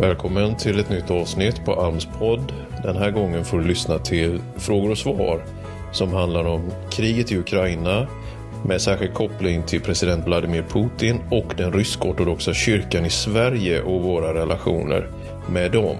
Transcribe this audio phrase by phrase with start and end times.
[0.00, 2.52] Välkommen till ett nytt avsnitt på Alms podd.
[2.82, 5.44] Den här gången får du lyssna till frågor och svar
[5.92, 8.06] som handlar om kriget i Ukraina
[8.64, 14.34] med särskild koppling till president Vladimir Putin och den rysk-ortodoxa kyrkan i Sverige och våra
[14.34, 15.10] relationer
[15.50, 15.96] med dem.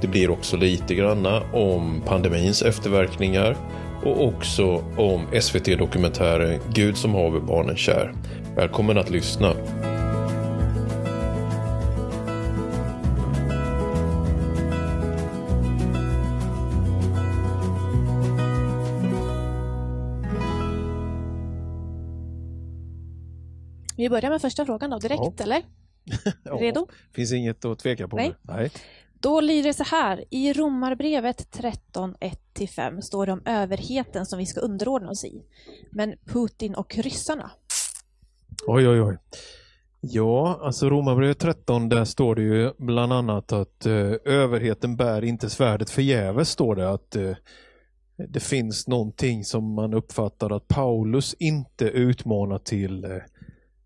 [0.00, 3.56] Det blir också lite granna om pandemins efterverkningar
[4.04, 8.12] och också om SVT-dokumentären Gud som haver barnen kär.
[8.54, 9.52] Välkommen att lyssna.
[24.06, 25.42] Vi börjar med första frågan då direkt, Ja.
[25.42, 25.62] eller?
[26.44, 26.86] Ja, Redo?
[27.14, 28.16] Finns inget att tveka på.
[28.16, 28.34] Nej.
[28.42, 28.70] Nej.
[29.20, 30.24] Då lyder det så här.
[30.30, 32.14] I Romarbrevet 13,
[32.54, 35.42] 1-5 står det om överheten som vi ska underordna oss i.
[35.92, 37.50] Men Putin och ryssarna.
[38.66, 39.18] Oj, oj, oj.
[40.00, 45.50] Ja, alltså Romarbrevet 13, där står det ju bland annat att eh, överheten bär inte
[45.50, 47.32] svärdet förgäves, står det att eh,
[48.28, 53.10] det finns någonting som man uppfattar att Paulus inte utmanar till eh,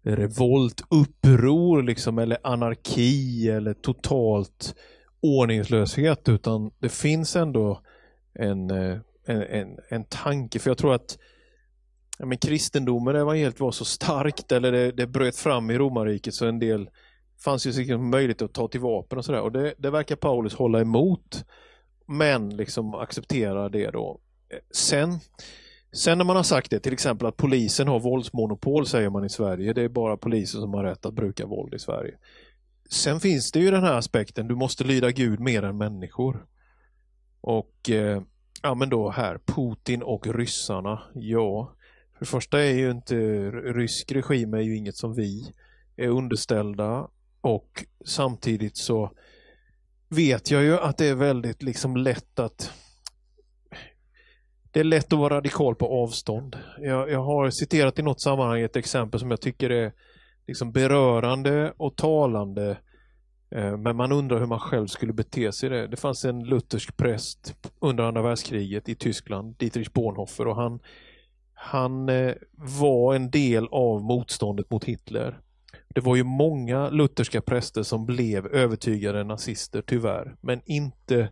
[0.02, 4.74] revolt, uppror liksom, eller anarki eller totalt
[5.20, 7.80] ordningslöshet, utan det finns ändå
[8.34, 11.18] en, eh, en, en, en tanke, för jag tror att
[12.18, 16.46] ja, men kristendomen, evangeliet var så starkt eller det, det bröt fram i romarriket så
[16.46, 16.90] en del
[17.44, 19.40] fanns ju liksom möjlighet att ta till vapen och sådär.
[19.40, 21.44] Och det, det verkar Paulus hålla emot
[22.06, 24.20] men liksom acceptera det då.
[24.48, 25.20] Eh, Sen,
[25.92, 29.30] sen när man har sagt det, till exempel att polisen har våldsmonopol säger man i
[29.30, 32.14] Sverige, det är bara polisen som har rätt att bruka våld i Sverige.
[32.90, 36.46] Sen finns det ju den här aspekten, du måste lyda Gud mer än människor.
[37.40, 38.22] Och eh,
[38.62, 41.74] ja men då här, Putin och ryssarna, ja.
[42.12, 43.16] För det första är ju inte
[43.50, 45.52] rysk regim är ju inget som vi
[45.96, 47.08] är underställda
[47.40, 49.10] och samtidigt så
[50.08, 52.72] vet jag ju att det är väldigt liksom lätt att
[54.72, 56.58] det är lätt att vara radikal på avstånd.
[56.78, 59.92] Jag, jag har citerat i något sammanhang ett exempel som jag tycker är
[60.46, 62.76] liksom berörande och talande
[63.50, 65.86] eh, men man undrar hur man själv skulle bete sig i det.
[65.86, 70.80] Det fanns en luthersk präst under andra världskriget i Tyskland, Dietrich Bonhoeffer och han
[71.62, 75.40] han eh, var en del av motståndet mot Hitler.
[75.94, 81.28] Det var ju många lutherska präster som blev övertygade nazister tyvärr, men inte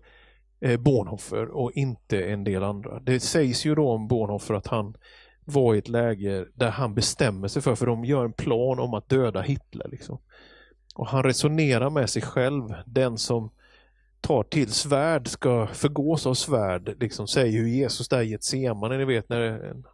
[0.61, 3.01] Eh, Bonhoeffer och inte en del andra.
[3.01, 4.95] Det sägs ju då om Bonhoeffer att han
[5.45, 8.95] var i ett läge där han bestämmer sig för, för de gör en plan om
[8.95, 9.89] att döda Hitler.
[9.89, 10.19] Liksom.
[10.95, 13.51] Och han resonerar med sig själv, den som
[14.21, 18.99] tar till svärd ska förgås av svärd, liksom säger ju Jesus där i ett semane,
[18.99, 19.85] ni vet när en,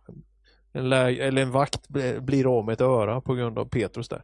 [0.73, 1.89] en, lä- eller en vakt
[2.21, 4.23] blir av med ett öra på grund av Petrus där.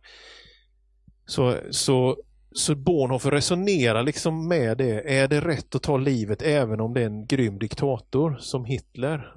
[1.26, 2.16] Så, så,
[2.52, 7.00] så Bonhoeffer resonerar liksom med det, är det rätt att ta livet även om det
[7.00, 9.34] är en grym diktator som Hitler?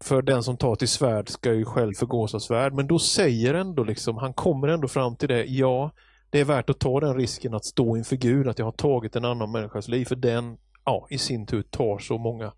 [0.00, 3.54] För den som tar till svärd ska ju själv förgås av svärd, men då säger
[3.54, 5.90] ändå liksom, han kommer ändå fram till det, ja,
[6.30, 9.16] det är värt att ta den risken att stå inför Gud, att jag har tagit
[9.16, 12.52] en annan människas liv, för den ja, i sin tur tar så många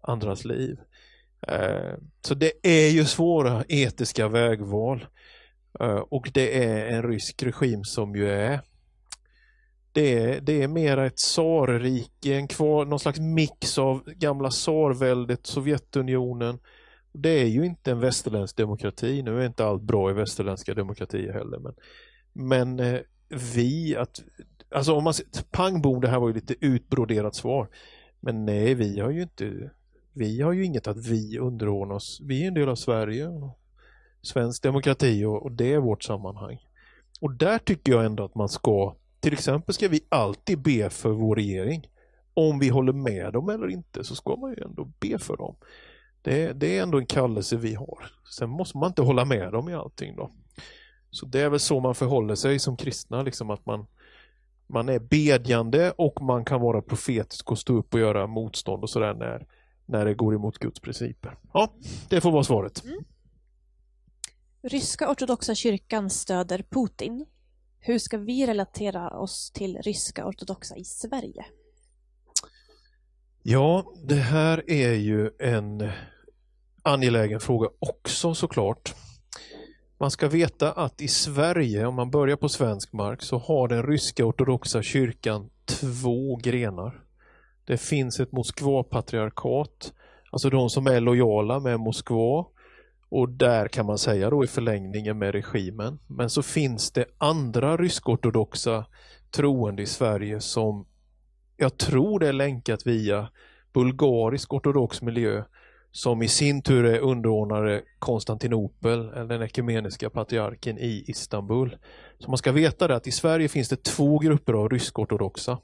[0.00, 0.78] andras liv.
[1.40, 5.06] Eh, så det är ju svåra etiska vägval.
[5.80, 8.60] Eh, och det är en rysk regim som ju är
[9.96, 15.46] det är, det är mera ett tsarrike, en kvar, någon slags mix av gamla tsarväldet,
[15.46, 16.58] Sovjetunionen.
[17.12, 19.22] Det är ju inte en västerländsk demokrati.
[19.22, 21.58] Nu är inte allt bra i västerländska demokratier heller.
[21.58, 21.74] Men,
[22.32, 23.00] men eh,
[23.54, 24.22] vi, att,
[24.70, 25.14] alltså om man
[25.50, 27.68] pang bom, det här var ju lite utbroderat svar.
[28.20, 29.70] Men nej, vi har ju inte,
[30.12, 32.20] vi har ju inget att vi underordnar oss.
[32.24, 33.58] Vi är en del av Sverige och
[34.22, 36.58] svensk demokrati och, och det är vårt sammanhang.
[37.20, 38.96] Och där tycker jag ändå att man ska,
[39.26, 41.86] till exempel ska vi alltid be för vår regering.
[42.34, 45.56] Om vi håller med dem eller inte så ska man ju ändå be för dem.
[46.22, 48.10] Det, det är ändå en kallelse vi har.
[48.38, 50.30] Sen måste man inte hålla med dem i allting då.
[51.10, 53.86] Så det är väl så man förhåller sig som kristna, liksom att man,
[54.66, 58.90] man är bedjande och man kan vara profetisk och stå upp och göra motstånd och
[58.90, 59.46] sådär när,
[59.86, 61.38] när det går emot Guds principer.
[61.52, 61.72] Ja,
[62.08, 62.84] det får vara svaret.
[62.84, 62.98] Mm.
[64.62, 67.26] Ryska ortodoxa kyrkan stöder Putin.
[67.86, 71.44] Hur ska vi relatera oss till ryska ortodoxa i Sverige?
[73.42, 75.90] Ja, det här är ju en
[76.82, 78.94] angelägen fråga också såklart.
[79.98, 83.82] Man ska veta att i Sverige, om man börjar på svensk mark, så har den
[83.82, 87.04] ryska ortodoxa kyrkan två grenar.
[87.64, 89.92] Det finns ett Moskvapatriarkat,
[90.30, 92.46] alltså de som är lojala med Moskva
[93.08, 95.98] och där kan man säga då i förlängningen med regimen.
[96.06, 98.84] Men så finns det andra rysk-ortodoxa
[99.30, 100.86] troende i Sverige som
[101.56, 103.28] jag tror det är länkat via
[103.72, 105.42] bulgarisk ortodox miljö
[105.96, 111.76] som i sin tur är underordnade Konstantinopel, eller den ekumeniska patriarken i Istanbul.
[112.18, 115.58] Så man ska veta det att i Sverige finns det två grupper av rysk-ortodoxa.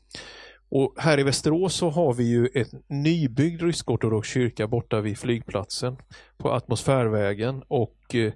[0.74, 5.96] Och här i Västerås så har vi ju en nybyggd rysk-ortodox kyrka borta vid flygplatsen
[6.36, 8.32] på Atmosfärvägen och eh,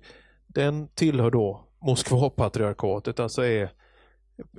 [0.46, 3.70] den tillhör då Moskva-patriarkatet, alltså är,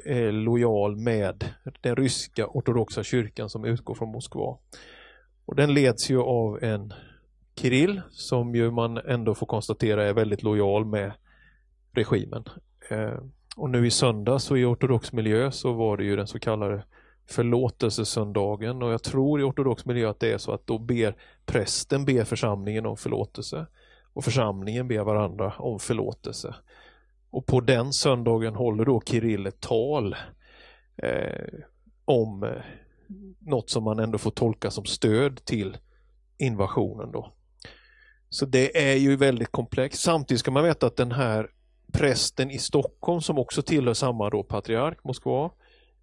[0.05, 1.45] är lojal med
[1.81, 4.57] den ryska ortodoxa kyrkan som utgår från Moskva.
[5.45, 6.93] Och Den leds ju av en
[7.55, 11.11] Kirill som ju man ändå får konstatera är väldigt lojal med
[11.91, 12.43] regimen.
[12.89, 13.19] Eh,
[13.57, 16.83] och nu i söndags så i ortodox miljö så var det ju den så kallade
[17.27, 21.15] förlåtelsesöndagen och jag tror i ortodox miljö att det är så att då ber
[21.45, 23.65] prästen ber församlingen om förlåtelse
[24.13, 26.55] och församlingen ber varandra om förlåtelse.
[27.29, 30.15] Och på den söndagen håller då Kirill ett tal
[30.97, 31.59] eh,
[32.05, 32.49] om eh,
[33.39, 35.77] något som man ändå får tolka som stöd till
[36.37, 37.33] invasionen då.
[38.29, 40.01] Så det är ju väldigt komplext.
[40.01, 41.49] Samtidigt ska man veta att den här
[41.93, 45.51] prästen i Stockholm som också tillhör samma då patriark, Moskva,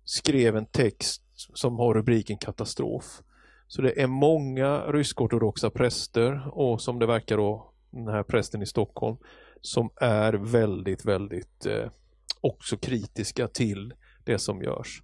[0.05, 3.23] skrev en text som har rubriken katastrof.
[3.67, 8.67] Så det är många rysk-ortodoxa präster och som det verkar då den här prästen i
[8.67, 9.17] Stockholm
[9.61, 11.91] som är väldigt, väldigt eh,
[12.41, 15.03] också kritiska till det som görs.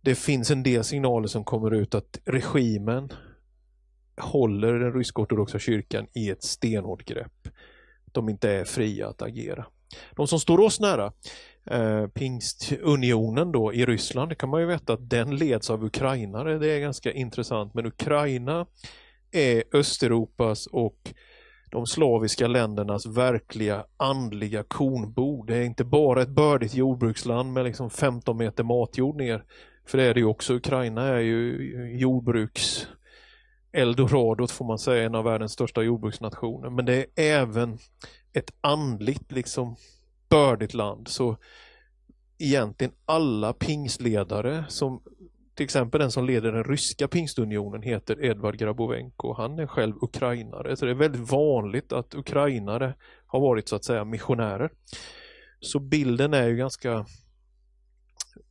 [0.00, 3.12] Det finns en del signaler som kommer ut att regimen
[4.16, 7.48] håller den rysk-ortodoxa kyrkan i ett stenhårt grepp.
[8.04, 9.66] De inte är fria att agera.
[10.16, 11.12] De som står oss nära,
[11.66, 16.58] eh, Pingstunionen då i Ryssland, det kan man ju veta att den leds av ukrainare.
[16.58, 18.66] Det är ganska intressant, men Ukraina
[19.32, 21.14] är Östeuropas och
[21.70, 25.44] de slaviska ländernas verkliga andliga kornbo.
[25.44, 29.44] Det är inte bara ett bördigt jordbruksland med liksom 15 meter matjord ner.
[29.86, 30.54] För det är det ju också.
[30.54, 32.86] Ukraina är ju jordbruks
[33.72, 36.70] Eldoradot får man säga, en av världens största jordbruksnationer.
[36.70, 37.78] Men det är även
[38.32, 39.76] ett andligt, liksom
[40.28, 41.08] bördigt land.
[41.08, 41.36] Så
[42.38, 45.02] egentligen alla pingstledare som
[45.54, 49.34] till exempel den som leder den ryska pingstunionen heter Edvard Grabovenko.
[49.34, 50.76] Han är själv ukrainare.
[50.76, 52.94] Så det är väldigt vanligt att ukrainare
[53.26, 54.70] har varit så att säga missionärer.
[55.60, 57.06] Så bilden är ju ganska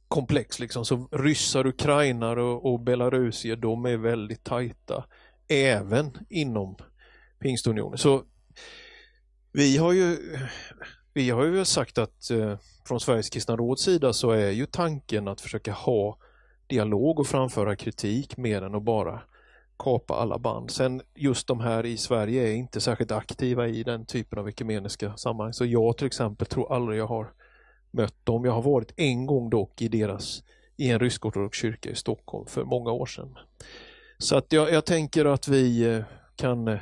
[0.10, 0.86] komplex liksom.
[0.86, 5.06] Så ryssar, ukrainare och, och belarusier, de är väldigt tajta.
[5.48, 6.76] Även inom
[7.40, 7.98] pingstunionen.
[7.98, 8.24] Så
[9.52, 10.18] vi har ju
[11.14, 12.58] vi har ju sagt att eh,
[12.88, 16.18] från Sveriges kristna råds sida så är ju tanken att försöka ha
[16.68, 19.22] dialog och framföra kritik mer än att bara
[19.80, 20.72] kapa alla band.
[20.72, 25.18] Sen just de här i Sverige är inte särskilt aktiva i den typen av ekumeniska
[25.18, 25.54] sammanhang.
[25.54, 27.32] Så jag till exempel tror aldrig jag har
[27.92, 28.46] mött dem.
[28.46, 30.44] Jag har varit en gång dock i deras
[30.78, 33.38] i en rysk-ortodox kyrka i Stockholm för många år sedan.
[34.18, 36.04] Så att jag, jag tänker att vi eh,
[36.36, 36.80] kan eh,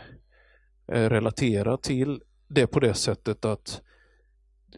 [0.88, 3.81] relatera till det på det sättet att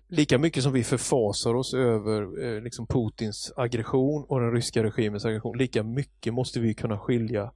[0.07, 5.25] lika mycket som vi förfasar oss över eh, liksom Putins aggression och den ryska regimens
[5.25, 7.51] aggression, lika mycket måste vi kunna skilja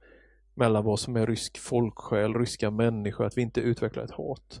[0.54, 4.60] mellan vad som är rysk folksjäl, ryska människor, att vi inte utvecklar ett hat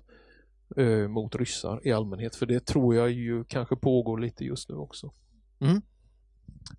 [0.76, 2.36] eh, mot ryssar i allmänhet.
[2.36, 5.12] För det tror jag ju kanske pågår lite just nu också.
[5.60, 5.82] Mm.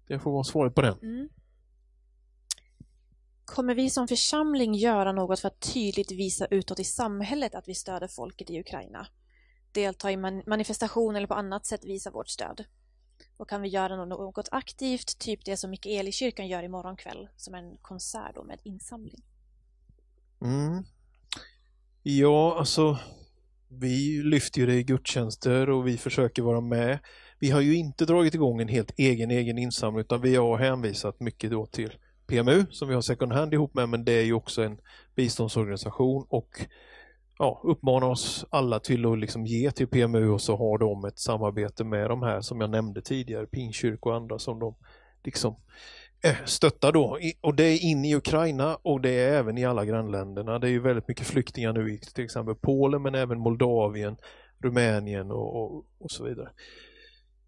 [0.07, 0.97] Det får vara svaret på den.
[1.01, 1.29] Mm.
[3.45, 7.75] Kommer vi som församling göra något för att tydligt visa utåt i samhället att vi
[7.75, 9.07] stöder folket i Ukraina?
[9.71, 12.65] Delta i manifestationer eller på annat sätt visa vårt stöd?
[13.37, 17.77] Och kan vi göra något aktivt, typ det som Mikaelikyrkan gör imorgon kväll, som en
[17.81, 19.23] konsert med insamling?
[20.41, 20.83] Mm.
[22.03, 22.99] Ja, alltså
[23.79, 26.99] vi lyfter ju det i gudstjänster och vi försöker vara med.
[27.39, 31.19] Vi har ju inte dragit igång en helt egen egen insamling utan vi har hänvisat
[31.19, 31.93] mycket då till
[32.27, 34.77] PMU som vi har second hand ihop med men det är ju också en
[35.15, 36.49] biståndsorganisation och
[37.39, 41.19] ja, uppmanar oss alla till att liksom ge till PMU och så har de ett
[41.19, 44.75] samarbete med de här som jag nämnde tidigare, pingkyrkor och andra som de
[45.23, 45.57] liksom eh,
[46.25, 47.19] Eh, stöttar då.
[47.41, 50.59] Och det är in i Ukraina och det är även i alla grannländerna.
[50.59, 54.17] Det är ju väldigt mycket flyktingar nu i till exempel Polen men även Moldavien,
[54.63, 56.49] Rumänien och, och, och så vidare.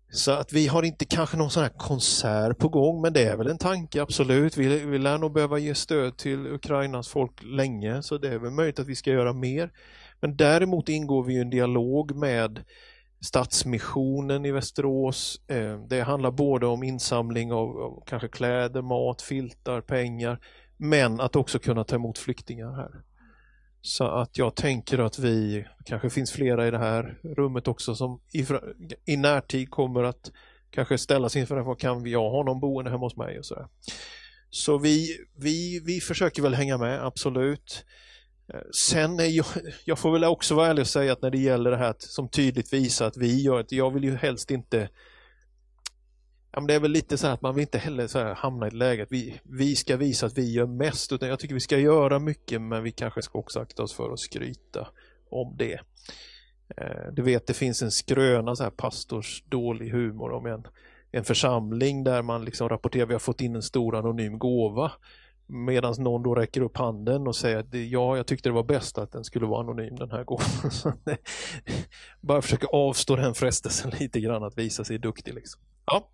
[0.10, 3.38] Så att vi har inte kanske någon sån här konsert på gång, men det är
[3.38, 4.57] väl en tanke, absolut.
[4.57, 8.51] Vi, vi lär nog behöva ge stöd till Ukrainas folk länge, så det är väl
[8.51, 9.72] möjligt att vi ska göra mer.
[10.19, 12.63] Men däremot ingår vi i en dialog med
[13.21, 15.41] Stadsmissionen i Västerås.
[15.47, 20.39] Eh, det handlar både om insamling av kanske kläder, mat, filtar, pengar,
[20.77, 22.91] men att också kunna ta emot flyktingar här.
[23.81, 28.21] Så att jag tänker att vi, kanske finns flera i det här rummet också, som
[28.33, 28.45] i,
[29.05, 30.31] i närtid kommer att
[30.69, 33.67] kanske ställas inför den vad kan jag ha någon boende hemma hos mig och sådär.
[34.50, 37.86] Så vi, vi, vi försöker väl hänga med, absolut.
[38.72, 39.46] Sen är jag,
[39.86, 42.30] jag får väl också vara ärlig och säga att när det gäller det här som
[42.30, 44.89] tydligt visar att vi gör det, jag vill ju helst inte
[46.58, 48.68] Ja, men det är väl lite så att man vill inte heller så hamna i
[48.68, 51.60] ett läge att vi, vi ska visa att vi gör mest utan jag tycker vi
[51.60, 54.88] ska göra mycket men vi kanske ska också akta oss för att skryta
[55.30, 55.80] om det.
[56.77, 60.68] Eh, du vet det finns en skröna, så här pastors dålig humor om en,
[61.12, 64.92] en församling där man liksom rapporterar vi har fått in en stor anonym gåva
[65.48, 68.98] medan någon då räcker upp handen och säger att ja, jag tyckte det var bäst
[68.98, 70.46] att den skulle vara anonym den här gången.
[72.22, 75.34] Bara försöka avstå den frestelsen lite grann att visa sig duktig.
[75.34, 75.62] Liksom.
[75.86, 76.10] Ja.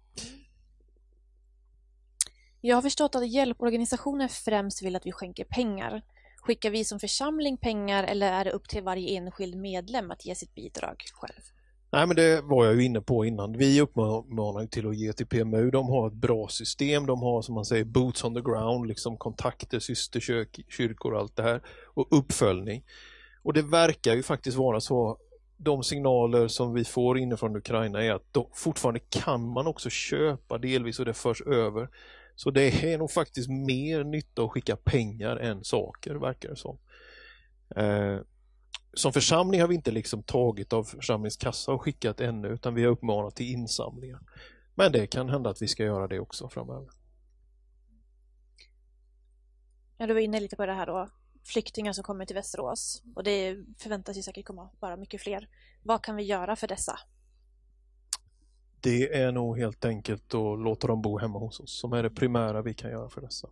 [2.61, 6.01] Jag har förstått att hjälporganisationer främst vill att vi skänker pengar.
[6.37, 10.35] Skickar vi som församling pengar eller är det upp till varje enskild medlem att ge
[10.35, 11.41] sitt bidrag själv?
[11.93, 13.57] Nej, men det var jag ju inne på innan.
[13.57, 15.71] Vi uppmanar till att ge till PMU.
[15.71, 17.05] De har ett bra system.
[17.05, 21.43] De har som man säger boots on the ground, liksom kontakter, systerkyrkor och allt det
[21.43, 21.61] här
[21.93, 22.83] och uppföljning.
[23.43, 25.17] Och det verkar ju faktiskt vara så.
[25.57, 30.99] De signaler som vi får inifrån Ukraina är att fortfarande kan man också köpa delvis
[30.99, 31.89] och det förs över.
[32.35, 36.77] Så det är nog faktiskt mer nytta att skicka pengar än saker, verkar det som.
[37.75, 38.17] Eh,
[38.93, 42.91] som församling har vi inte liksom tagit av församlingskassa och skickat ännu utan vi har
[42.91, 44.19] uppmanat till insamlingar.
[44.75, 46.89] Men det kan hända att vi ska göra det också framöver.
[49.97, 51.09] Ja, du var inne lite på det här då.
[51.43, 55.49] Flyktingar som kommer till Västerås och det förväntas ju säkert komma bara mycket fler.
[55.83, 56.99] Vad kan vi göra för dessa?
[58.81, 62.09] Det är nog helt enkelt att låta dem bo hemma hos oss som är det
[62.09, 63.49] primära vi kan göra för dessa.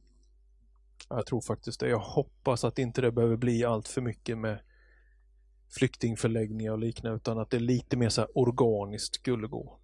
[1.09, 1.89] Jag tror faktiskt det.
[1.89, 4.59] Jag hoppas att inte det behöver bli allt för mycket med
[5.71, 9.77] flyktingförläggningar och liknande utan att det lite mer så organiskt skulle gå.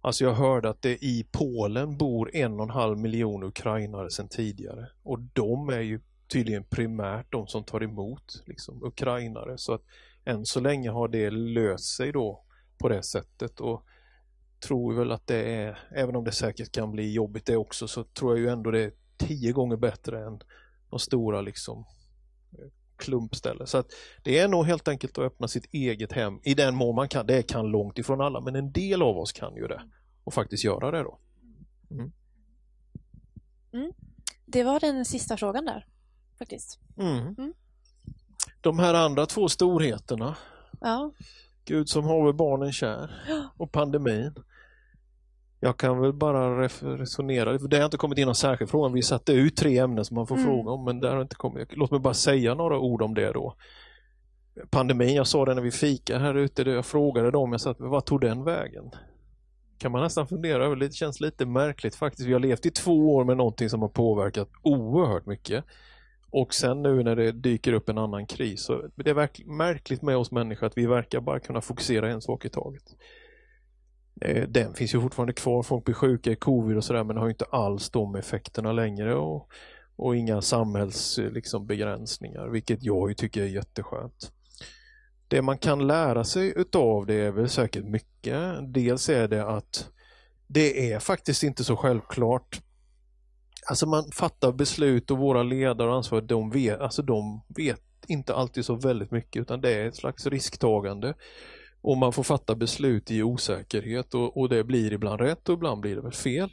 [0.00, 4.28] Alltså jag hörde att det i Polen bor en och en halv miljon ukrainare sedan
[4.28, 4.88] tidigare.
[5.02, 9.58] Och de är ju tydligen primärt de som tar emot liksom, ukrainare.
[9.58, 9.82] Så att
[10.24, 12.44] än så länge har det löst sig då
[12.78, 13.60] på det sättet.
[13.60, 13.84] Och
[14.66, 18.04] tror väl att det är, även om det säkert kan bli jobbigt det också, så
[18.04, 20.40] tror jag ju ändå det är tio gånger bättre än
[20.90, 21.84] de stora liksom
[22.98, 23.66] klumpställe.
[23.66, 23.86] Så att
[24.22, 27.26] det är nog helt enkelt att öppna sitt eget hem i den mån man kan.
[27.26, 29.82] Det kan långt ifrån alla, men en del av oss kan ju det
[30.24, 31.18] och faktiskt göra det då.
[31.90, 32.12] Mm.
[33.72, 33.92] Mm.
[34.46, 35.86] Det var den sista frågan där,
[36.38, 36.78] faktiskt.
[36.98, 37.34] Mm.
[37.38, 37.52] mm.
[38.60, 40.36] De här andra två storheterna.
[40.80, 41.12] Ja.
[41.64, 43.10] Gud som har barnen kär
[43.56, 44.34] och pandemin.
[45.60, 48.94] Jag kan väl bara resonera, det har inte kommit in någon särskild fråga.
[48.94, 50.46] Vi satte ut tre ämnen som man får mm.
[50.46, 51.76] fråga om, men det har inte kommit.
[51.76, 53.54] Låt mig bara säga några ord om det då.
[54.70, 58.04] Pandemin, jag sa det när vi fika här ute, jag frågade dem, jag sa, vad
[58.04, 58.90] tog den vägen?
[59.78, 62.28] Kan man nästan fundera över, det känns lite märkligt faktiskt.
[62.28, 65.64] Vi har levt i två år med någonting som har påverkat oerhört mycket.
[66.30, 70.16] Och sen nu när det dyker upp en annan kris, så det är märkligt med
[70.16, 72.96] oss människor att vi verkar bara kunna fokusera en sak i taget.
[74.20, 77.28] Eh, den finns ju fortfarande kvar, folk blir sjuka i covid och sådär men har
[77.28, 79.48] inte alls de effekterna längre och,
[79.96, 84.32] och inga samhällsbegränsningar eh, liksom, vilket jag tycker är jätteskönt.
[85.28, 88.74] Det man kan lära sig utav det är väl säkert mycket.
[88.74, 89.88] Dels är det att
[90.46, 92.60] det är faktiskt inte så självklart.
[93.68, 98.34] Alltså man fattar beslut och våra ledare och ansvariga, de vet, alltså de vet inte
[98.34, 101.14] alltid så väldigt mycket utan det är ett slags risktagande.
[101.80, 105.80] Och man får fatta beslut i osäkerhet och, och det blir ibland rätt och ibland
[105.80, 106.50] blir det väl fel.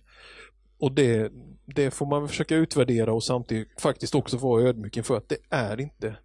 [0.80, 1.32] Och det,
[1.66, 5.82] det får man försöka utvärdera och samtidigt faktiskt också vara ödmjuk inför att det är
[5.82, 6.16] inte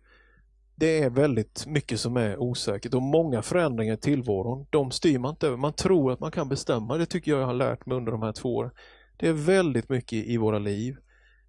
[0.80, 5.30] det är väldigt mycket som är osäkert och många förändringar i tillvaron, de styr man
[5.30, 5.57] inte över.
[5.57, 8.23] Man tror att man kan bestämma, det tycker jag jag har lärt mig under de
[8.23, 8.71] här två åren.
[9.16, 10.97] Det är väldigt mycket i våra liv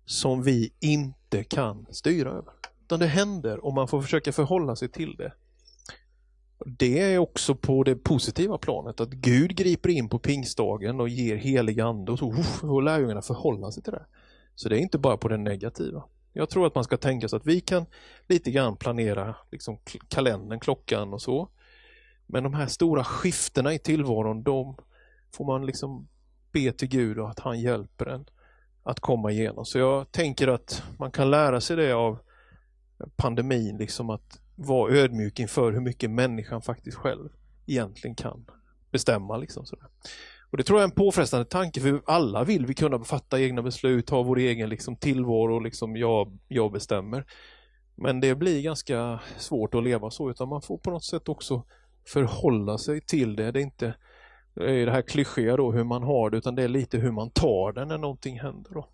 [0.06, 2.54] som vi inte kan styra över.
[2.86, 5.34] Utan det händer och man får försöka förhålla sig till det.
[6.66, 11.36] Det är också på det positiva planet, att Gud griper in på pingstdagen och ger
[11.36, 14.06] helig ande och så lärjungarna förhålla sig till det.
[14.56, 16.04] Så det är inte bara på det negativa.
[16.34, 17.86] Jag tror att man ska tänka sig att vi kan
[18.28, 19.78] lite grann planera liksom
[20.08, 21.50] kalendern, klockan och så.
[22.28, 24.76] Men de här stora skiftena i tillvaron, de
[25.32, 26.08] får man liksom
[26.52, 28.26] be till Gud och att han hjälper en
[28.84, 29.66] att komma igenom.
[29.66, 32.20] Så jag tänker att man kan lära sig det av
[33.16, 37.30] pandemin, liksom att vara ödmjuk inför hur mycket människan faktiskt själv
[37.68, 38.46] egentligen kan
[38.92, 39.38] bestämma.
[39.38, 39.88] Liksom sådär.
[40.52, 43.62] Och Det tror jag är en påfrestande tanke för alla vill vi kunna fatta egna
[43.62, 47.26] beslut, ha vår egen liksom, tillvaro, liksom, jag, jag bestämmer.
[47.96, 51.64] Men det blir ganska svårt att leva så utan man får på något sätt också
[52.08, 53.52] förhålla sig till det.
[53.52, 53.96] Det är inte
[54.56, 57.30] är det här klyschiga då hur man har det utan det är lite hur man
[57.30, 58.72] tar det när någonting händer.
[58.72, 58.88] Då.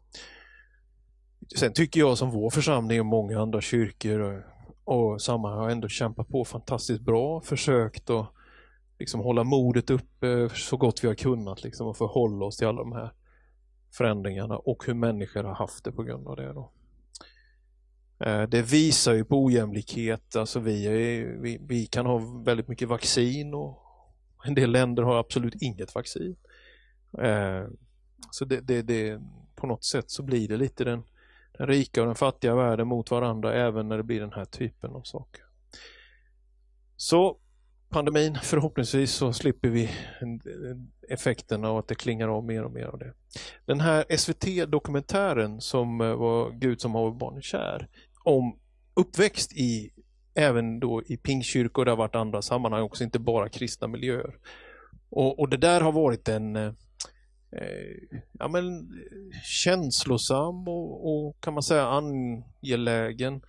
[1.56, 4.46] Sen tycker jag som vår församling och många andra kyrkor
[4.88, 8.28] och samma har ändå kämpat på fantastiskt bra, försökt att
[9.00, 12.80] liksom hålla modet uppe så gott vi har kunnat liksom, och förhålla oss till alla
[12.80, 13.12] de här
[13.92, 16.54] förändringarna och hur människor har haft det på grund av det.
[16.54, 16.72] Då.
[18.20, 22.88] Eh, det visar ju på ojämlikhet, alltså vi, är, vi, vi kan ha väldigt mycket
[22.88, 23.80] vaccin och
[24.44, 26.36] en del länder har absolut inget vaccin.
[27.18, 27.68] Eh,
[28.32, 29.22] så det, det, det,
[29.56, 31.04] på något sätt så blir det lite den,
[31.58, 34.92] den rika och den fattiga världen mot varandra även när det blir den här typen
[34.92, 35.44] av saker.
[36.96, 37.38] Så
[37.90, 39.90] pandemin, förhoppningsvis så slipper vi
[41.10, 43.14] effekten av att det klingar av mer och mer av det.
[43.66, 47.88] Den här SVT-dokumentären som eh, var Gud som har barnen kär
[48.24, 48.60] om
[48.94, 49.90] uppväxt i
[50.36, 54.36] även då i pingkyrkor, det har varit andra sammanhang också, inte bara kristna miljöer.
[55.10, 56.74] Och, och det där har varit en eh,
[57.52, 63.42] eh, ja, men, eh, känslosam och, och, kan man säga angelägen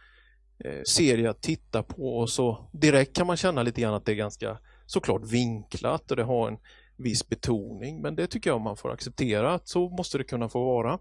[0.64, 4.12] eh, serie att titta på och så direkt kan man känna lite grann att det
[4.12, 6.58] är ganska såklart vinklat och det har en
[6.96, 10.64] viss betoning men det tycker jag man får acceptera att så måste det kunna få
[10.64, 10.98] vara.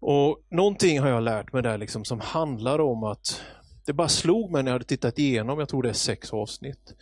[0.00, 3.42] Och Någonting har jag lärt mig där liksom som handlar om att
[3.86, 6.94] det bara slog mig när jag hade tittat igenom, jag tror det är sex avsnitt.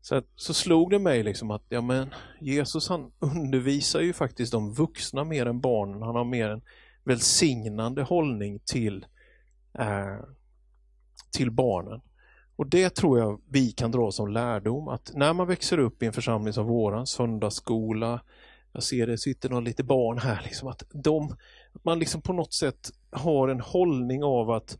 [0.00, 4.72] Så, så slog det mig liksom att ja, men Jesus han undervisar ju faktiskt de
[4.72, 6.02] vuxna mer än barnen.
[6.02, 6.62] Han har mer en
[7.04, 9.06] välsignande hållning till,
[9.78, 10.24] eh,
[11.36, 12.00] till barnen.
[12.56, 16.06] Och det tror jag vi kan dra som lärdom att när man växer upp i
[16.06, 18.20] en församling som våran, söndagsskola,
[18.72, 21.36] jag ser det sitter någon lite barn här, liksom, att de,
[21.82, 24.78] man liksom på något sätt har en hållning av att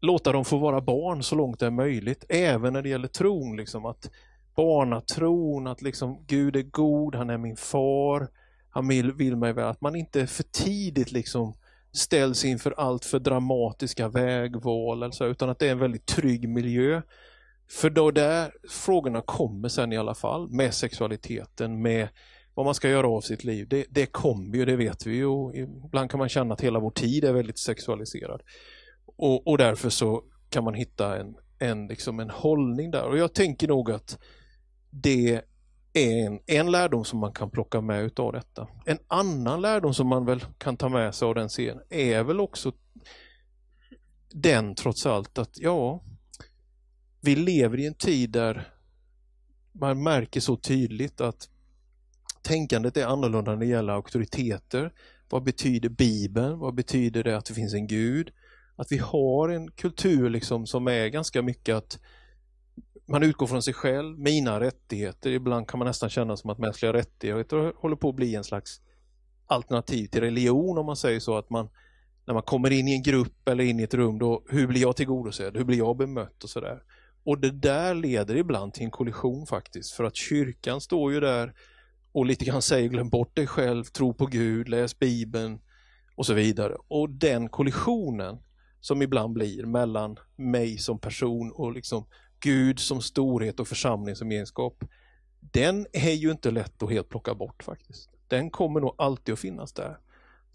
[0.00, 3.56] låta dem få vara barn så långt det är möjligt, även när det gäller tron.
[3.56, 4.10] Liksom, att
[4.56, 8.28] barnatron, att liksom Gud är god, han är min far,
[8.70, 9.68] han vill, vill mig väl.
[9.68, 11.54] Att man inte för tidigt liksom
[11.92, 17.02] ställs inför allt för dramatiska vägval, alltså, utan att det är en väldigt trygg miljö.
[17.70, 22.08] För då där frågorna kommer sen i alla fall, med sexualiteten, med
[22.54, 23.68] vad man ska göra av sitt liv.
[23.68, 25.52] Det, det kommer ju, det vet vi ju.
[25.84, 28.42] Ibland kan man känna att hela vår tid är väldigt sexualiserad.
[29.16, 33.08] Och, och därför så kan man hitta en, en, liksom en hållning där.
[33.08, 34.18] Och jag tänker nog att
[35.02, 35.42] det
[35.92, 38.68] är en, en lärdom som man kan plocka med utav detta.
[38.84, 42.40] En annan lärdom som man väl kan ta med sig av den serien är väl
[42.40, 42.72] också
[44.30, 46.02] den trots allt att ja,
[47.20, 48.68] vi lever i en tid där
[49.72, 51.48] man märker så tydligt att
[52.42, 54.92] tänkandet är annorlunda när det gäller auktoriteter.
[55.28, 56.58] Vad betyder Bibeln?
[56.58, 58.30] Vad betyder det att det finns en Gud?
[58.76, 61.98] Att vi har en kultur liksom som är ganska mycket att
[63.06, 65.30] man utgår från sig själv, mina rättigheter.
[65.30, 68.80] Ibland kan man nästan känna som att mänskliga rättigheter håller på att bli en slags
[69.46, 71.38] alternativ till religion om man säger så.
[71.38, 71.68] att man
[72.26, 74.80] När man kommer in i en grupp eller in i ett rum, då, hur blir
[74.80, 75.56] jag tillgodosedd?
[75.56, 76.44] Hur blir jag bemött?
[76.44, 76.82] och sådär.
[77.24, 79.92] Och det där leder ibland till en kollision faktiskt.
[79.92, 81.54] För att kyrkan står ju där
[82.12, 85.58] och lite grann säger glöm bort dig själv, tro på Gud, läs Bibeln
[86.14, 86.76] och så vidare.
[86.88, 88.38] Och den kollisionen
[88.80, 92.06] som ibland blir mellan mig som person och liksom
[92.40, 94.84] Gud som storhet och församling som gemenskap,
[95.40, 98.10] Den är ju inte lätt att helt plocka bort faktiskt.
[98.28, 99.98] Den kommer nog alltid att finnas där.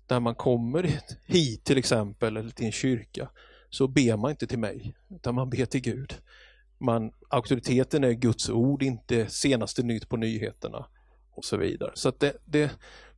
[0.07, 3.29] När man kommer hit till exempel eller till en kyrka
[3.69, 6.13] så ber man inte till mig utan man ber till Gud.
[6.77, 10.85] Man, auktoriteten är Guds ord, inte senaste nytt på nyheterna
[11.31, 11.91] och så vidare.
[11.93, 12.71] Så att det, det,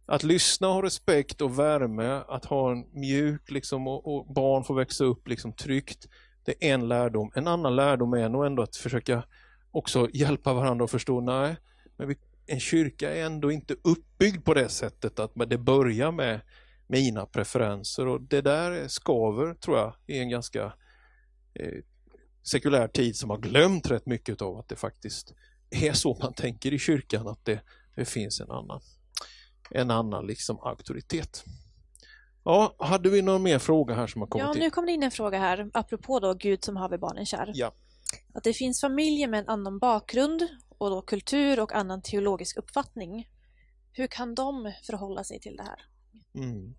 [0.06, 4.64] att lyssna och ha respekt och värme, att ha en mjuk liksom, och, och, barn
[4.64, 6.08] får växa upp liksom, tryggt.
[6.44, 7.32] Det är en lärdom.
[7.36, 9.24] En annan lärdom är nog ändå att försöka
[9.72, 11.56] också hjälpa varandra att förstå, nej,
[11.98, 16.42] men vi, en kyrka är ändå inte uppbyggd på det sättet att det börjar med
[16.88, 20.74] mina preferenser och det där skaver tror jag i en ganska
[21.54, 21.84] eh,
[22.44, 25.34] sekulär tid som har glömt rätt mycket av att det faktiskt
[25.70, 27.60] är så man tänker i kyrkan, att det,
[27.96, 28.82] det finns en annan
[29.74, 31.46] en annan liksom auktoritet.
[32.44, 35.04] Ja, hade vi någon mer fråga här som har kommit Ja, nu kom det in
[35.04, 37.52] en fråga här, apropå då Gud som haver barnen kär.
[37.54, 37.74] Ja.
[38.34, 43.30] Att det finns familjer med en annan bakgrund och då kultur och annan teologisk uppfattning.
[43.92, 45.80] Hur kan de förhålla sig till det här?
[46.36, 46.76] Mm.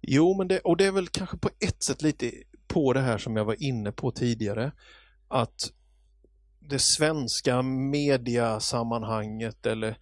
[0.00, 2.32] Jo, men det, och det är väl kanske på ett sätt lite
[2.66, 4.72] på det här som jag var inne på tidigare.
[5.28, 5.72] Att
[6.60, 9.98] det svenska mediasammanhanget eller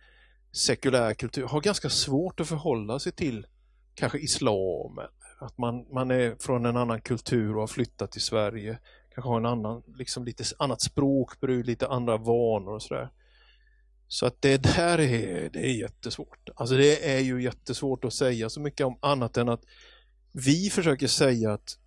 [0.52, 3.46] sekulär kultur har ganska svårt att förhålla sig till
[3.94, 4.98] kanske islam.
[5.38, 8.78] Att man, man är från en annan kultur och har flyttat till Sverige.
[9.14, 13.11] Kanske har en annan, liksom lite annat språkbruk, lite andra vanor och sådär.
[14.09, 16.48] Så att det där är, det är jättesvårt.
[16.55, 19.64] Alltså det är ju jättesvårt att säga så mycket om annat än att
[20.33, 21.78] vi försöker säga att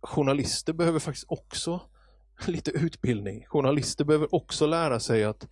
[0.00, 1.80] journalister behöver faktiskt också
[2.46, 3.44] lite utbildning.
[3.46, 5.48] Journalister behöver också lära sig att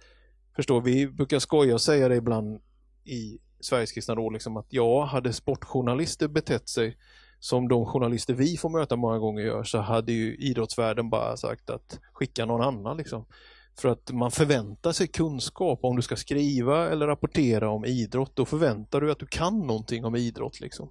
[0.57, 2.61] förstå, vi brukar skoja och säga det ibland
[3.05, 6.97] i Sveriges kristna råd, liksom att ja, hade sportjournalister betett sig
[7.43, 11.71] som de journalister vi får möta många gånger gör så hade ju idrottsvärlden bara sagt
[11.71, 12.97] att skicka någon annan.
[12.97, 13.27] Liksom.
[13.79, 18.33] För att man förväntar sig kunskap om du ska skriva eller rapportera om idrott.
[18.35, 20.61] Då förväntar du att du kan någonting om idrott.
[20.61, 20.89] Liksom.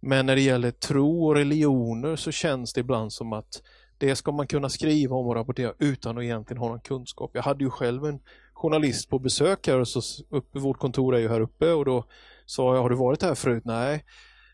[0.00, 3.62] Men när det gäller tro och religioner så känns det ibland som att
[3.98, 7.30] det ska man kunna skriva om och rapportera utan att egentligen ha någon kunskap.
[7.34, 8.20] Jag hade ju själv en
[8.66, 12.04] journalist på besök här och så uppe, vårt kontor är ju här uppe och då
[12.46, 13.62] sa jag, har du varit här förut?
[13.64, 14.04] Nej.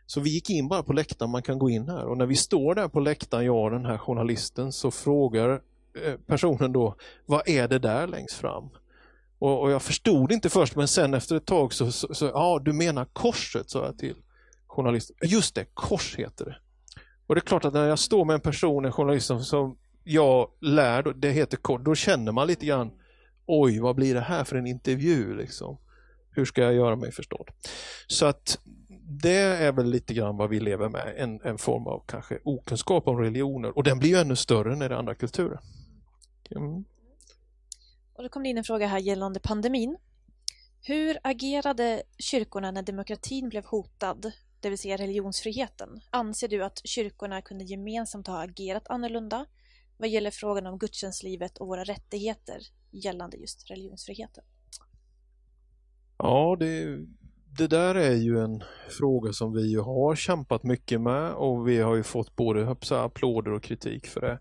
[0.06, 2.36] Så vi gick in bara på läktaren, man kan gå in här och när vi
[2.36, 5.50] står där på läktaren, jag och den här journalisten, så frågar
[6.04, 6.94] eh, personen då,
[7.26, 8.68] vad är det där längst fram?
[9.38, 12.60] Och, och jag förstod inte först men sen efter ett tag så, så, så ja
[12.64, 14.14] du menar korset sa jag till
[14.66, 15.16] journalisten.
[15.22, 16.56] Just det, kors heter det.
[17.26, 19.76] Och det är klart att när jag står med en person, en journalist som, som
[20.04, 22.90] jag lär, det heter kors, då känner man lite grann
[23.46, 25.78] oj, vad blir det här för en intervju liksom?
[26.30, 27.48] Hur ska jag göra mig förstådd?
[28.06, 28.58] Så att
[29.22, 33.08] det är väl lite grann vad vi lever med, en, en form av kanske okunskap
[33.08, 35.60] om religioner och den blir ju ännu större när det är andra kulturer.
[36.50, 36.84] Mm.
[38.14, 39.96] Och då kom det in en fråga här gällande pandemin.
[40.82, 46.00] Hur agerade kyrkorna när demokratin blev hotad, det vill säga religionsfriheten?
[46.10, 49.46] Anser du att kyrkorna kunde gemensamt ha agerat annorlunda
[49.96, 54.44] vad gäller frågan om gudstjänstlivet och våra rättigheter gällande just religionsfriheten?
[56.18, 56.98] Ja, det,
[57.58, 61.94] det där är ju en fråga som vi har kämpat mycket med och vi har
[61.94, 64.40] ju fått både applåder och kritik för det.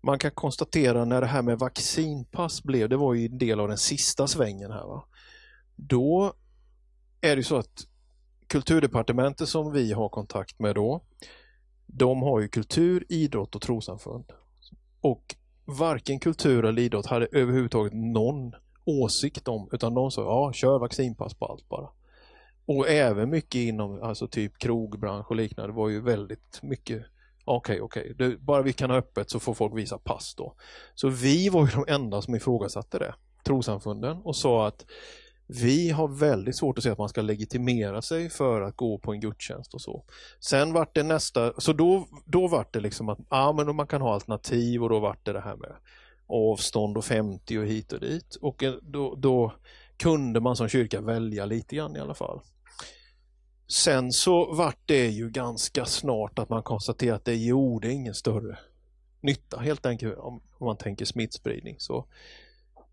[0.00, 3.68] Man kan konstatera när det här med vaccinpass blev, det var ju en del av
[3.68, 4.86] den sista svängen här.
[4.86, 5.04] Va?
[5.76, 6.34] Då
[7.20, 7.86] är det så att
[8.46, 11.04] Kulturdepartementet som vi har kontakt med då,
[11.86, 14.24] de har ju kultur, idrott och trosamfund.
[15.00, 18.52] Och varken kultur eller idrott hade överhuvudtaget någon
[18.84, 21.88] åsikt om, utan de sa ja, kör vaccinpass på allt bara.
[22.66, 27.02] Och även mycket inom alltså typ krogbransch och liknande var ju väldigt mycket
[27.46, 28.36] Okej, okay, okej, okay.
[28.36, 30.54] bara vi kan ha öppet så får folk visa pass då.
[30.94, 34.86] Så vi var ju de enda som ifrågasatte det, trosamfunden, och sa att
[35.46, 39.12] vi har väldigt svårt att se att man ska legitimera sig för att gå på
[39.12, 40.04] en gudstjänst och så.
[40.40, 44.00] Sen vart det nästa, så då, då vart det liksom att ja, men man kan
[44.00, 45.72] ha alternativ och då vart det det här med
[46.26, 48.34] avstånd och 50 och hit och dit.
[48.40, 49.52] Och eh, då, då
[49.96, 52.40] kunde man som kyrka välja lite grann i alla fall.
[53.68, 58.58] Sen så vart det ju ganska snart att man konstaterade att det gjorde ingen större
[59.20, 61.76] nytta helt enkelt om, om man tänker smittspridning.
[61.78, 62.06] Så,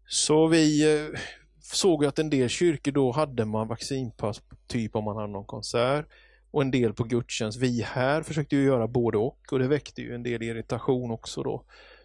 [0.08, 1.20] så vi eh,
[1.62, 6.06] såg att en del kyrkor då hade man vaccinpass, typ om man hade någon konsert
[6.52, 7.60] och en del på gudstjänst.
[7.60, 11.44] Vi här försökte ju göra både och och det väckte ju en del irritation också
[11.44, 11.64] då.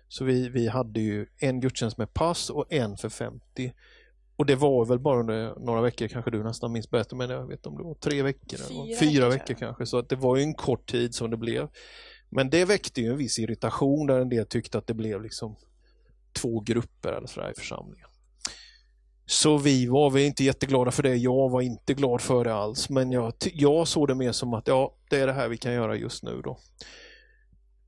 [0.08, 3.72] Så vi, vi hade ju en gudstjänst med pass och en för 50.
[4.36, 7.46] Och det var väl bara under några veckor, kanske du nästan minns bättre, men jag
[7.46, 9.86] vet om det var tre veckor, fyra, fyra veckor kanske.
[9.86, 11.68] Så att det var ju en kort tid som det blev.
[12.28, 15.56] Men det väckte ju en viss irritation där en del tyckte att det blev liksom
[16.32, 18.08] två grupper eller sådär i församlingen.
[19.26, 21.16] Så vi var väl inte jätteglada för det.
[21.16, 22.90] Jag var inte glad för det alls.
[22.90, 25.72] Men jag, jag såg det mer som att ja, det är det här vi kan
[25.72, 26.58] göra just nu då.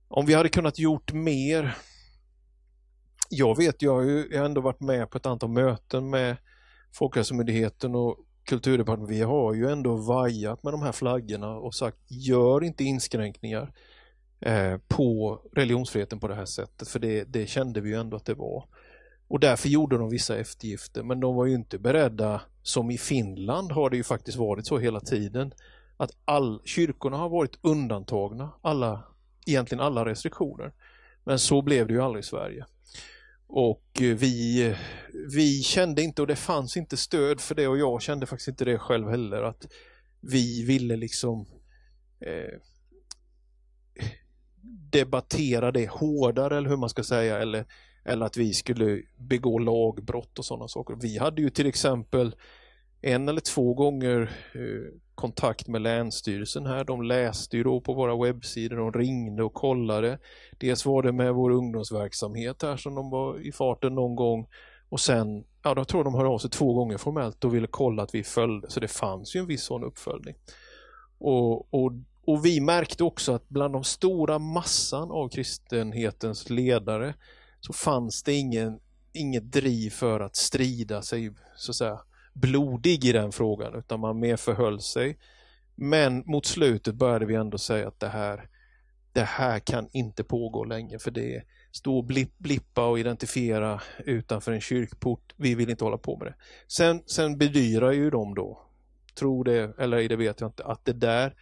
[0.09, 1.77] Om vi hade kunnat gjort mer.
[3.31, 6.37] Jag vet, jag har ju ändå varit med på ett antal möten med
[6.93, 9.17] Folkhälsomyndigheten och Kulturdepartementet.
[9.17, 13.73] Vi har ju ändå vajat med de här flaggorna och sagt gör inte inskränkningar
[14.41, 16.89] eh, på religionsfriheten på det här sättet.
[16.89, 18.65] För det, det kände vi ju ändå att det var.
[19.29, 23.73] Och därför gjorde de vissa eftergifter men de var ju inte beredda, som i Finland
[23.73, 25.53] har det ju faktiskt varit så hela tiden,
[25.97, 29.05] att all, kyrkorna har varit undantagna, alla,
[29.47, 30.73] egentligen alla restriktioner.
[31.25, 32.67] Men så blev det ju aldrig i Sverige.
[33.47, 34.77] Och eh, vi, eh,
[35.35, 38.65] vi kände inte, och det fanns inte stöd för det och jag kände faktiskt inte
[38.65, 39.67] det själv heller, att
[40.21, 41.47] vi ville liksom
[42.21, 42.59] eh,
[44.91, 47.67] debattera det hårdare eller hur man ska säga eller
[48.09, 50.97] eller att vi skulle begå lagbrott och sådana saker.
[51.01, 52.35] Vi hade ju till exempel
[53.01, 54.21] en eller två gånger
[54.55, 56.85] eh, kontakt med Länsstyrelsen här.
[56.85, 60.19] De läste ju då på våra webbsidor, de ringde och kollade.
[60.59, 64.47] Dels var det med vår ungdomsverksamhet här som de var i farten någon gång
[64.89, 67.67] och sen, ja då tror jag de hörde av sig två gånger formellt och ville
[67.67, 70.35] kolla att vi följde, så det fanns ju en viss sån uppföljning.
[71.19, 71.93] Och, och,
[72.27, 77.15] och vi märkte också att bland de stora massan av kristenhetens ledare
[77.61, 78.81] så fanns det ingen,
[79.13, 82.01] inget driv för att strida sig så att säga
[82.33, 85.19] blodig i den frågan utan man mer förhöll sig.
[85.75, 88.49] Men mot slutet började vi ändå säga att det här,
[89.13, 92.05] det här kan inte pågå länge för det är stå och
[92.39, 95.35] blippa och identifiera utanför en kyrkport.
[95.37, 96.35] Vi vill inte hålla på med det.
[96.69, 98.67] Sen, sen bedyrar ju de då,
[99.15, 101.35] tror det eller det vet jag inte, att det där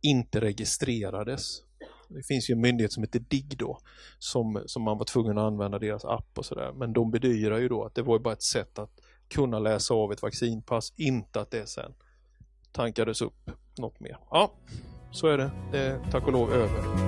[0.00, 1.65] inte registrerades.
[2.08, 3.78] Det finns ju en myndighet som heter DIGG då
[4.18, 6.72] som, som man var tvungen att använda deras app och sådär.
[6.72, 8.90] Men de bedyrar ju då att det var bara ett sätt att
[9.28, 11.92] kunna läsa av ett vaccinpass, inte att det sen
[12.72, 14.18] tankades upp något mer.
[14.30, 14.52] Ja,
[15.12, 15.50] så är det.
[15.72, 17.06] Det är tack och lov över.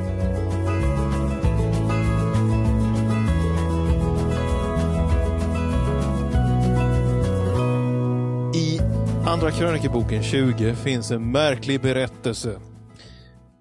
[8.54, 8.80] I
[9.26, 12.60] Andra krönikeboken 20 finns en märklig berättelse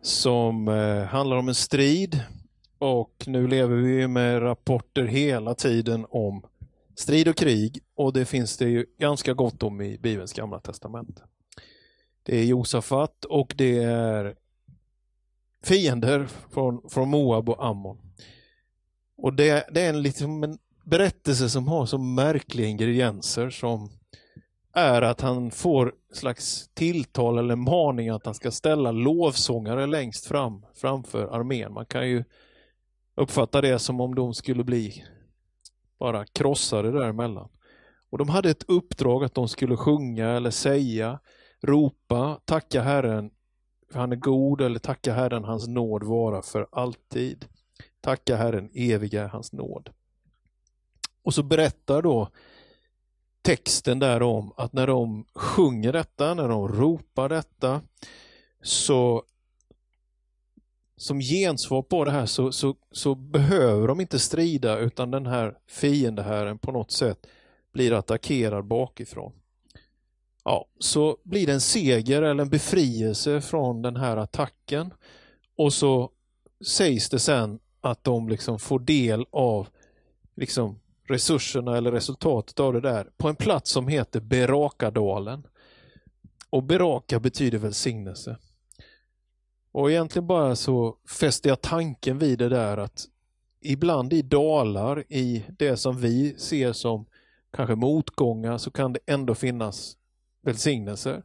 [0.08, 2.24] som eh, handlar om en strid
[2.78, 6.46] och nu lever vi med rapporter hela tiden om
[6.96, 11.22] strid och krig och det finns det ju ganska gott om i Bibelns gamla Testament.
[12.24, 14.36] Det är Josafat och det är
[15.63, 17.98] fiender från, från Moab och Ammon.
[19.17, 23.89] Och det, det är en, liksom en berättelse som har så märkliga ingredienser som
[24.78, 30.66] är att han får slags tilltal eller maning att han ska ställa lovsångare längst fram
[30.76, 31.74] framför armén.
[31.74, 32.24] Man kan ju
[33.16, 35.04] uppfatta det som om de skulle bli
[36.00, 37.50] bara krossade däremellan.
[38.10, 41.20] Och de hade ett uppdrag att de skulle sjunga eller säga,
[41.62, 43.32] ropa, tacka Herren
[43.92, 47.46] för han är god eller tacka Herren hans nåd vara för alltid.
[48.02, 49.90] Tacka Herren eviga hans nåd.
[51.24, 52.30] Och så berättar då
[53.47, 57.81] texten där om att när de sjunger detta, när de ropar detta,
[58.62, 59.23] så
[60.97, 65.57] som gensvar på det här så, så, så behöver de inte strida utan den här
[65.67, 67.27] fiendeherren på något sätt
[67.73, 69.33] blir attackerad bakifrån.
[70.43, 74.93] Ja, så blir det en seger eller en befrielse från den här attacken
[75.57, 76.12] och så
[76.65, 79.67] sägs det sen att de liksom får del av
[80.36, 85.48] liksom resurserna eller resultatet av det där på en plats som heter Berakadalen.
[86.50, 88.38] Och Beraka betyder välsignelse.
[89.72, 93.06] Och egentligen bara så fäster jag tanken vid det där att
[93.62, 97.06] ibland i dalar, i det som vi ser som
[97.52, 99.98] kanske motgångar, så kan det ändå finnas
[100.41, 101.24] välsignelser.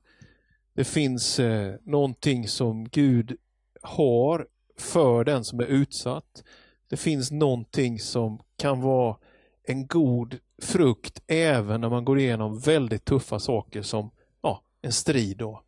[0.75, 3.37] Det finns eh, någonting som Gud
[3.83, 4.47] har
[4.79, 6.45] för den som är utsatt.
[6.89, 9.17] Det finns någonting som kan vara
[9.65, 14.11] en god frukt även när man går igenom väldigt tuffa saker som
[14.43, 15.37] ja, en strid.
[15.37, 15.63] Då.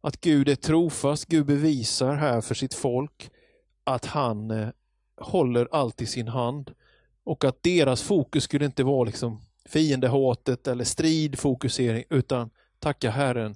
[0.00, 3.30] Att Gud är trofast, Gud bevisar här för sitt folk
[3.84, 4.68] att han eh,
[5.16, 6.70] håller allt i sin hand
[7.24, 13.54] och att deras fokus skulle inte vara liksom fiendehatet eller stridfokusering utan tacka Herren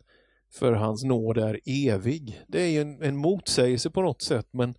[0.53, 2.43] för hans nåd är evig.
[2.47, 4.75] Det är ju en, en motsägelse på något sätt men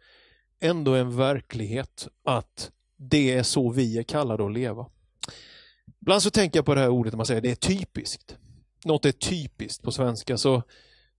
[0.59, 4.85] ändå en verklighet att det är så vi är kallade att leva.
[6.05, 8.37] Ibland så tänker jag på det här ordet när man säger det är typiskt.
[8.83, 10.37] Något är typiskt på svenska.
[10.37, 10.63] Så,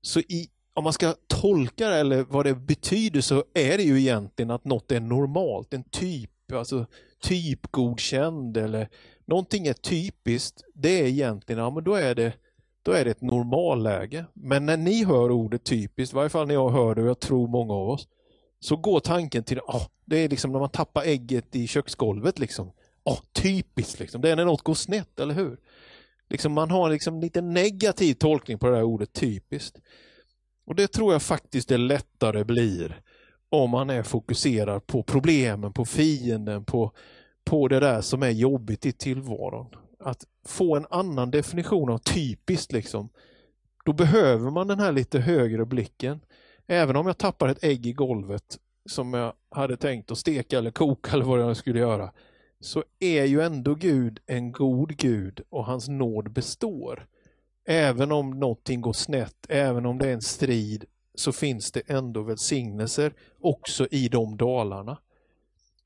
[0.02, 4.00] så i, om man ska tolka det eller vad det betyder så är det ju
[4.00, 5.74] egentligen att något är normalt.
[5.74, 6.86] En typ, alltså
[7.22, 8.88] typgodkänd eller
[9.24, 10.62] någonting är typiskt.
[10.74, 12.32] Det är egentligen, ja men då är det
[12.82, 14.24] då är det ett normalläge.
[14.32, 17.20] Men när ni hör ordet typiskt, i varje fall när jag hör det och jag
[17.20, 18.08] tror många av oss,
[18.60, 22.72] så går tanken till, oh, det är liksom när man tappar ägget i köksgolvet liksom
[23.10, 24.20] oh, typiskt, liksom.
[24.20, 25.58] det är när något går snett, eller hur?
[26.28, 29.80] Liksom man har liksom lite negativ tolkning på det här ordet typiskt.
[30.66, 33.02] Och det tror jag faktiskt det lättare blir
[33.48, 36.92] om man är fokuserad på problemen, på fienden, på,
[37.44, 39.66] på det där som är jobbigt i tillvaron.
[40.00, 43.08] Att få en annan definition av typiskt, liksom,
[43.84, 46.20] då behöver man den här lite högre blicken.
[46.66, 50.70] Även om jag tappar ett ägg i golvet som jag hade tänkt att steka eller
[50.70, 52.12] koka eller vad jag skulle göra,
[52.60, 57.06] så är ju ändå Gud en god Gud och hans nåd består.
[57.64, 62.22] Även om någonting går snett, även om det är en strid, så finns det ändå
[62.22, 64.98] välsignelser också i de dalarna.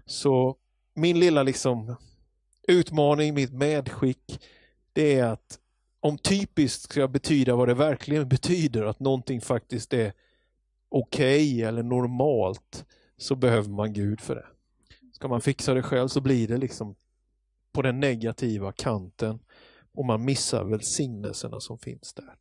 [0.06, 0.56] Så
[0.94, 1.96] min lilla liksom
[2.68, 4.40] utmaning, mitt medskick,
[4.92, 5.58] det är att
[6.00, 10.12] om typiskt ska betyda vad det verkligen betyder, att någonting faktiskt är
[10.88, 12.84] okej okay eller normalt,
[13.16, 14.46] så behöver man Gud för det.
[15.20, 16.94] Ska man fixa det själv så blir det liksom
[17.72, 19.38] på den negativa kanten
[19.92, 22.34] och man missar välsignelserna som finns där.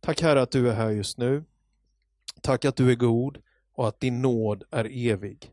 [0.00, 1.44] Tack Herre att du är här just nu.
[2.40, 3.38] Tack att du är god
[3.74, 5.50] och att din nåd är evig.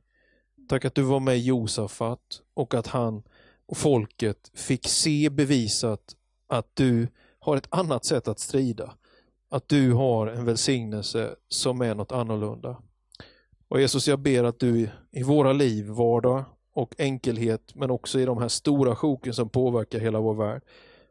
[0.70, 3.24] Tack att du var med Josafat och att han
[3.66, 6.16] och folket fick se bevisat
[6.48, 7.08] att du
[7.40, 8.94] har ett annat sätt att strida.
[9.50, 12.82] Att du har en välsignelse som är något annorlunda.
[13.70, 18.26] Och Jesus, jag ber att du i våra liv, vardag och enkelhet, men också i
[18.26, 20.62] de här stora sjoken som påverkar hela vår värld,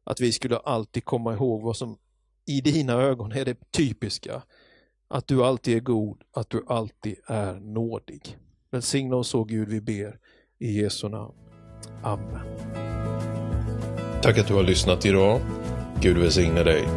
[0.05, 1.99] att vi skulle alltid komma ihåg vad som
[2.47, 4.42] i dina ögon är det typiska.
[5.09, 8.38] Att du alltid är god, att du alltid är nådig.
[8.71, 10.18] Välsigna oss så Gud, vi ber.
[10.59, 11.35] I Jesu namn.
[12.03, 12.40] Amen.
[14.23, 15.40] Tack att du har lyssnat idag.
[16.01, 16.88] Gud välsigne dig.